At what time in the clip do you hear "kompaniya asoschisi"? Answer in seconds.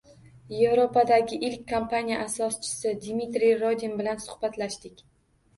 1.73-2.95